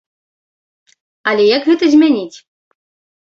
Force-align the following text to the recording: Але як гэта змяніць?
Але 1.31 1.43
як 1.49 1.69
гэта 1.69 1.85
змяніць? 1.97 2.37